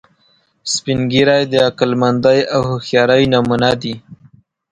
[0.73, 3.95] سپین ږیری د عقلمندۍ او هوښیارۍ نمونه دي